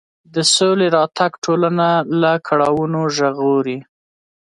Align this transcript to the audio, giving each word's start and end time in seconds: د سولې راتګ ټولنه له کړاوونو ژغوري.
د 0.33 0.35
سولې 0.55 0.87
راتګ 0.97 1.31
ټولنه 1.45 1.87
له 2.21 2.31
کړاوونو 2.47 2.99
ژغوري. 3.17 3.79